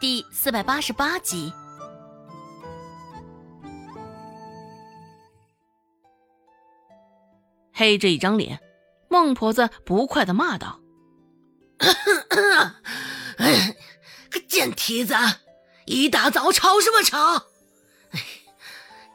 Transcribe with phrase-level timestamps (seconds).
[0.00, 1.52] 第四百八十八集。
[7.70, 8.60] 黑着一张脸，
[9.10, 10.80] 孟婆子不快的骂道
[13.36, 13.76] ：“哎，
[14.30, 15.14] 个贱蹄子，
[15.84, 17.34] 一大早吵什么吵？
[18.12, 18.20] 哎，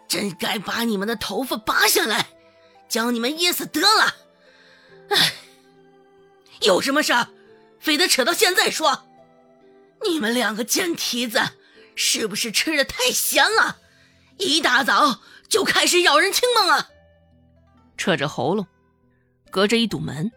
[0.08, 2.28] 真该把你们的头发拔下来，
[2.88, 4.16] 将你们噎死得了！
[5.10, 5.34] 哎，
[6.62, 7.28] 有什么事儿，
[7.80, 9.08] 非得扯到现在说？
[10.10, 11.42] 你们两个贱蹄子，
[11.96, 13.78] 是不是吃的太咸了？
[14.38, 16.90] 一大早就开始扰人清梦啊！
[17.98, 18.68] 扯着喉咙，
[19.50, 20.32] 隔着一堵门，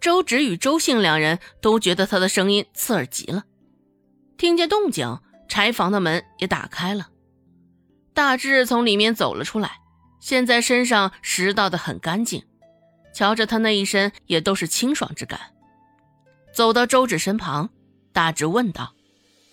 [0.00, 3.44] 周芷与周姓两人都觉得他的声音刺耳极了。
[4.38, 7.08] 听见动静，柴房的门也打开了，
[8.14, 9.78] 大志从里面走了出来，
[10.20, 12.44] 现在身上拾到的很干净，
[13.14, 15.38] 瞧着他那一身也都是清爽之感。
[16.54, 17.68] 走到周芷身旁，
[18.14, 18.94] 大志问道：“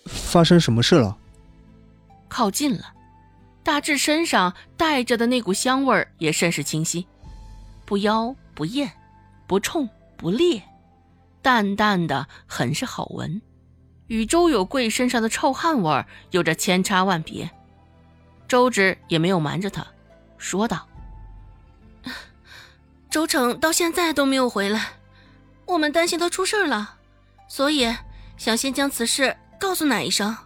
[0.06, 1.16] 发生什么事了？”
[2.28, 2.92] 靠近了，
[3.62, 7.06] 大志身上带着的那股香味儿也甚是清晰。
[7.84, 8.90] 不妖不艳，
[9.46, 10.62] 不冲不烈，
[11.42, 13.40] 淡淡的很是好闻，
[14.06, 17.50] 与周有贵身上的臭汗味儿有着千差万别。
[18.48, 19.86] 周芷也没有瞒着他，
[20.38, 20.86] 说道
[23.10, 24.94] ：“周成到现在都没有回来，
[25.66, 26.96] 我们担心他出事了，
[27.48, 27.94] 所以
[28.36, 30.36] 想先将此事告诉奶一声。”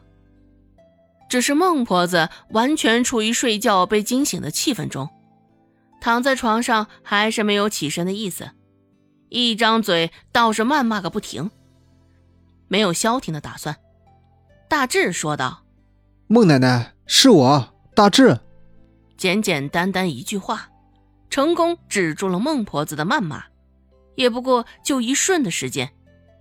[1.28, 5.10] 只是孟婆子完全处于睡觉被惊醒的气氛中。
[6.00, 8.50] 躺在床上，还是没有起身的意思，
[9.28, 11.50] 一张嘴倒是谩骂个不停，
[12.68, 13.76] 没有消停的打算。
[14.68, 15.64] 大志说道
[16.28, 18.38] ：“孟奶奶，是我，大志。”
[19.18, 20.70] 简简单单一句话，
[21.28, 23.44] 成功止住了孟婆子的谩骂。
[24.14, 25.92] 也不过就一瞬的时间，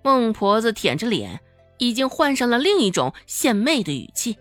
[0.04, 1.42] 孟婆子舔着脸，
[1.78, 4.38] 已经换上了另一种献媚的语气：“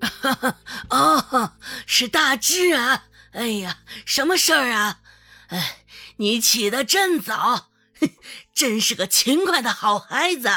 [0.90, 1.52] 哦，
[1.86, 5.00] 是大志啊。”哎呀，什么事儿啊？
[5.48, 5.84] 哎，
[6.16, 7.68] 你起得真早，
[8.54, 10.48] 真是个勤快的好孩子。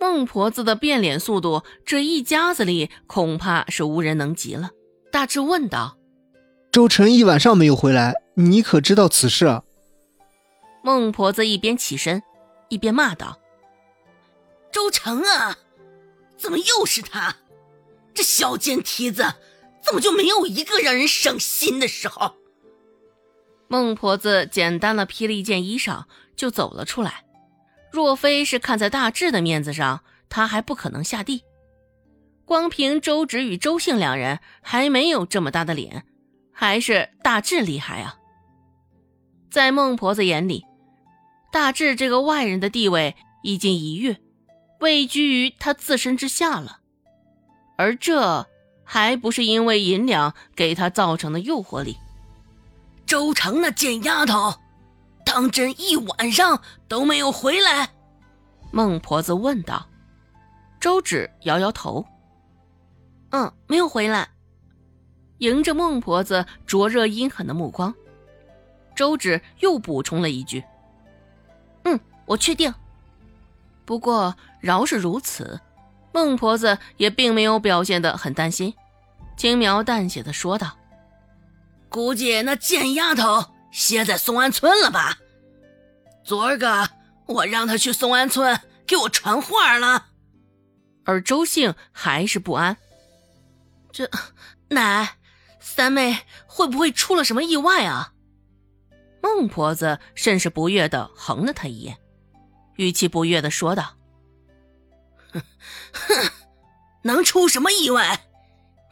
[0.00, 4.70] 孟婆子的变脸速度，这一家子里恐怕是无人能及了。
[5.12, 5.96] 大志问道
[6.72, 9.62] ：“周晨一晚上没有回来，你可知道此事？”
[10.82, 12.20] 孟婆子一边起身，
[12.68, 13.38] 一边骂道
[14.72, 15.58] ：“周成啊，
[16.36, 17.36] 怎么又是他？
[18.14, 19.34] 这小贱蹄子！”
[19.82, 22.36] 怎么就没有一个让人省心的时候？
[23.66, 26.04] 孟婆子简单的披了一件衣裳
[26.36, 27.24] 就走了出来。
[27.90, 31.42] 若非是看在大志的面子上，她还不可能下地。
[32.44, 36.06] 光凭周芷与周姓两人还没有这么大的脸，
[36.52, 38.14] 还是大志厉害啊！
[39.50, 40.64] 在孟婆子眼里，
[41.50, 44.20] 大志这个外人的地位已经一跃，
[44.82, 46.80] 位居于他自身之下了，
[47.78, 48.46] 而这。
[48.84, 51.96] 还不是因为银两给他造成的诱惑力。
[53.06, 54.54] 周成那贱丫头，
[55.24, 57.88] 当真一晚上都没有回来？
[58.70, 59.88] 孟婆子问道。
[60.78, 62.04] 周芷摇摇头，
[63.30, 64.28] 嗯，没有回来。
[65.38, 67.94] 迎着孟婆子灼热阴狠的目光，
[68.94, 70.62] 周芷又补充了一句
[71.84, 72.74] ：“嗯，我确定。
[73.84, 75.60] 不过饶是如此，
[76.12, 78.74] 孟婆子也并没有表现得很担心。”
[79.36, 80.76] 轻描淡写的说道
[81.88, 85.18] ：“估计那贱丫头歇在松安村了吧？
[86.22, 86.88] 昨儿个
[87.26, 90.06] 我让她去松安村给我传话了。”
[91.04, 92.76] 而周姓还是不安
[93.90, 94.08] ：“这
[94.68, 95.16] 奶
[95.58, 98.12] 三妹会不会出了什么意外啊？”
[99.20, 101.96] 孟婆子甚是不悦的横了他一眼，
[102.76, 103.96] 语气不悦的说道
[105.32, 105.42] ：“哼
[105.92, 106.30] 哼，
[107.02, 108.26] 能出什么意外？”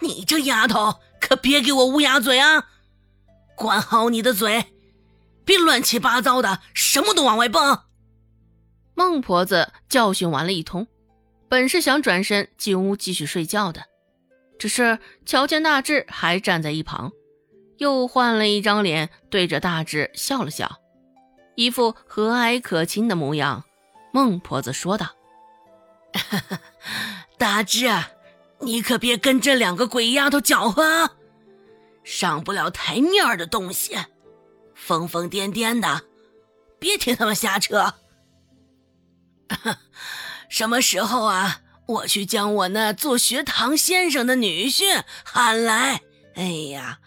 [0.03, 2.69] 你这丫头可别给我乌鸦嘴啊！
[3.55, 4.73] 管好你的嘴，
[5.45, 7.83] 别乱七八糟的什么都往外蹦。
[8.95, 10.87] 孟婆子教训完了一通，
[11.51, 13.84] 本是想转身进屋继续睡觉的，
[14.59, 17.13] 只是瞧见大志还站在一旁，
[17.77, 20.81] 又换了一张脸对着大志笑了笑，
[21.57, 23.65] 一副和蔼可亲的模样。
[24.12, 25.09] 孟婆子说道
[27.39, 27.89] ：“大志。”
[28.62, 31.12] 你可别跟这两个鬼丫头搅和啊！
[32.04, 33.97] 上不了台面的东西，
[34.74, 36.03] 疯疯癫癫的，
[36.78, 37.95] 别听他们瞎扯。
[40.51, 41.63] 什么时候啊？
[41.86, 46.03] 我去将我那做学堂先生的女婿喊来。
[46.34, 46.98] 哎呀，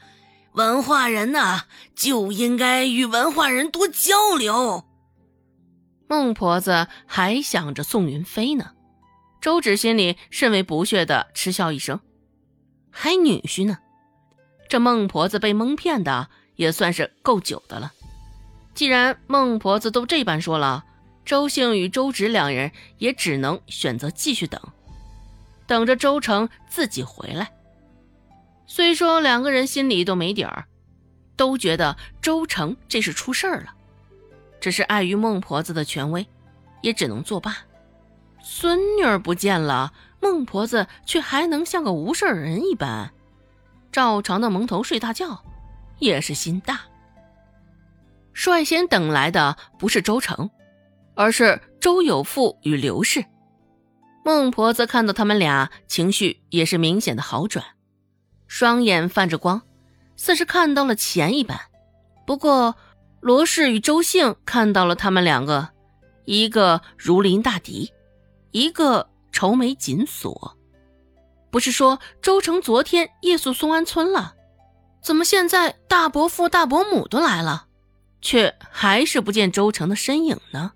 [0.54, 1.66] 文化人呐，
[1.96, 4.86] 就应该与文化人多交流。
[6.14, 8.74] 孟婆子还想着宋云飞呢。
[9.42, 12.00] 周芷心里甚为不屑的嗤笑一声
[12.94, 13.80] ：“还女婿呢？
[14.70, 17.92] 这孟婆子被蒙骗的也算是够久的了。
[18.76, 20.86] 既然孟婆子都这般说了，
[21.26, 24.62] 周兴与周芷两人也只能选择继续等，
[25.66, 27.52] 等着周成自己回来。
[28.68, 30.66] 虽说两个人心里都没底儿，
[31.36, 33.74] 都觉得周成这是出事儿了，
[34.64, 36.26] 只是碍于孟婆子的权威，
[36.82, 37.58] 也只能作罢。”
[38.42, 43.12] 孙女儿不见了，孟婆子却还能像个无事人一般，
[43.92, 45.44] 照常的蒙头睡大觉，
[46.00, 46.80] 也是心大。
[48.32, 50.50] 率先等来的不是周成，
[51.14, 53.26] 而是周有富与刘氏。
[54.24, 57.66] 孟婆子看到他们俩，情绪也是明显的好转，
[58.48, 59.62] 双眼泛着光，
[60.16, 61.60] 似是看到了钱一般。
[62.26, 62.78] 不过
[63.24, 65.70] 罗氏与周兴看到了他们两个，
[66.26, 67.94] 一个如临大敌。
[68.52, 70.58] 一个愁眉紧锁，
[71.50, 74.36] 不是说周成昨天夜宿松安村了？
[75.02, 77.68] 怎么现在大伯父、大伯母都来了，
[78.22, 80.74] 却还是不见周成的身影呢？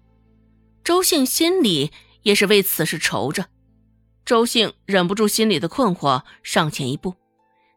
[0.86, 1.92] 周兴心里
[2.22, 3.48] 也是为此事愁着。
[4.26, 7.14] 周兴忍不住心里的困惑，上前一步，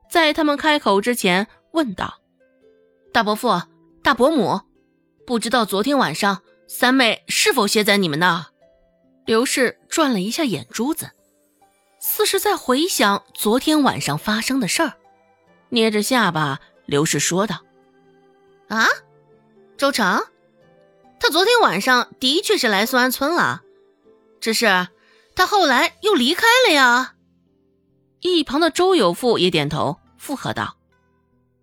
[0.08, 2.20] 在他们开口之前问道
[3.12, 3.61] ：“大伯父、
[4.02, 4.61] 大伯母，
[5.26, 8.47] 不知道昨天晚上三妹是否歇在你们那儿？”
[9.26, 11.11] 刘氏转了一下眼珠子，
[12.00, 14.94] 似是在回想昨天晚上发生的事儿，
[15.69, 17.61] 捏着下巴，刘氏说道
[18.69, 18.87] ：“啊，
[19.76, 20.25] 周成，
[21.20, 23.62] 他昨天晚上的确是来松安村了，
[24.41, 24.88] 只是
[25.37, 27.14] 他后来又离开了呀。”
[28.20, 30.76] 一旁的周有富也点头附和道：“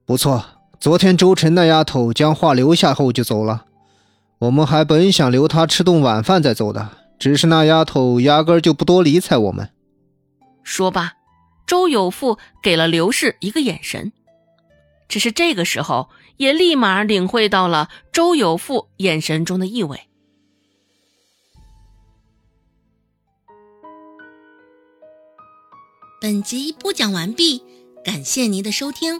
[0.06, 0.44] 不错，
[0.80, 3.66] 昨天周晨那丫头将话留下后就走了，
[4.40, 6.90] 我们还本想留她吃顿晚饭再走的。”
[7.20, 9.72] 只是那丫头压根就不多理睬我们。
[10.62, 11.14] 说罢，
[11.66, 14.14] 周有富给了刘氏一个眼神，
[15.10, 20.02] 只是这个时候也立马领会到了周有富眼神中的意味。
[26.22, 27.64] 本集播讲完毕，
[28.06, 29.20] 感谢您的收听。